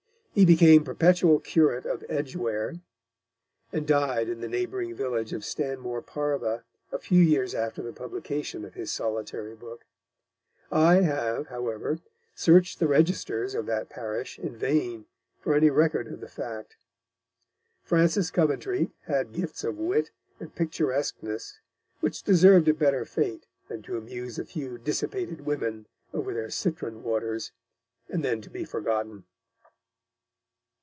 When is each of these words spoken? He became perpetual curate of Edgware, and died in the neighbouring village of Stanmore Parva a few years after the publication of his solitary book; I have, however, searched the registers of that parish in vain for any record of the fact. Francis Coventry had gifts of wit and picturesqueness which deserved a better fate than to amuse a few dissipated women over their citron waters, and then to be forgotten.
He 0.33 0.45
became 0.45 0.85
perpetual 0.85 1.41
curate 1.41 1.85
of 1.85 2.05
Edgware, 2.07 2.75
and 3.73 3.85
died 3.85 4.29
in 4.29 4.39
the 4.39 4.47
neighbouring 4.47 4.95
village 4.95 5.33
of 5.33 5.43
Stanmore 5.43 6.01
Parva 6.01 6.63
a 6.89 6.97
few 6.99 7.21
years 7.21 7.53
after 7.53 7.81
the 7.81 7.91
publication 7.91 8.63
of 8.63 8.73
his 8.73 8.93
solitary 8.93 9.55
book; 9.55 9.83
I 10.71 11.01
have, 11.01 11.47
however, 11.47 11.99
searched 12.33 12.79
the 12.79 12.87
registers 12.87 13.53
of 13.53 13.65
that 13.65 13.89
parish 13.89 14.39
in 14.39 14.55
vain 14.55 15.05
for 15.41 15.53
any 15.53 15.69
record 15.69 16.07
of 16.07 16.21
the 16.21 16.29
fact. 16.29 16.77
Francis 17.83 18.31
Coventry 18.31 18.91
had 19.07 19.33
gifts 19.33 19.65
of 19.65 19.77
wit 19.77 20.11
and 20.39 20.55
picturesqueness 20.55 21.59
which 21.99 22.23
deserved 22.23 22.69
a 22.69 22.73
better 22.73 23.03
fate 23.03 23.47
than 23.67 23.81
to 23.81 23.97
amuse 23.97 24.39
a 24.39 24.45
few 24.45 24.77
dissipated 24.77 25.41
women 25.41 25.87
over 26.13 26.33
their 26.33 26.49
citron 26.49 27.03
waters, 27.03 27.51
and 28.07 28.23
then 28.23 28.39
to 28.41 28.49
be 28.49 28.63
forgotten. 28.63 29.25